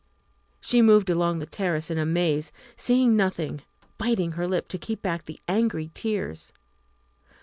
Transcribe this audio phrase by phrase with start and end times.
[0.59, 3.61] She moved along the terrace in a maze, seeing nothing,
[3.99, 6.51] biting her lip to keep back the angry tears.